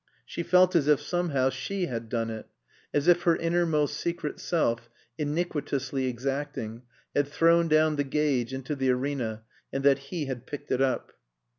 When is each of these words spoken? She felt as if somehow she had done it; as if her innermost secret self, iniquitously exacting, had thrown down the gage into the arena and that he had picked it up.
She 0.25 0.41
felt 0.41 0.75
as 0.75 0.87
if 0.87 0.99
somehow 0.99 1.51
she 1.51 1.85
had 1.85 2.09
done 2.09 2.31
it; 2.31 2.47
as 2.91 3.07
if 3.07 3.21
her 3.21 3.35
innermost 3.35 3.95
secret 3.95 4.39
self, 4.39 4.89
iniquitously 5.19 6.07
exacting, 6.07 6.81
had 7.15 7.27
thrown 7.27 7.67
down 7.67 7.97
the 7.97 8.03
gage 8.03 8.51
into 8.51 8.75
the 8.75 8.89
arena 8.89 9.43
and 9.71 9.83
that 9.83 9.99
he 10.09 10.25
had 10.25 10.47
picked 10.47 10.71
it 10.71 10.81
up. 10.81 11.11